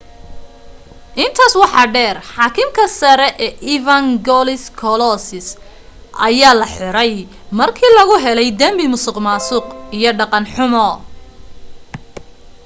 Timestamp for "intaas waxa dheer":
1.23-2.15